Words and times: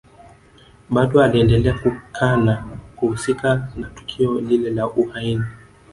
Bado 0.89 1.21
aliendelea 1.21 1.73
kukana 1.73 2.67
kuhusika 2.95 3.69
na 3.75 3.89
tukio 3.89 4.39
lile 4.39 4.69
la 4.69 4.87
uhaini 4.87 5.45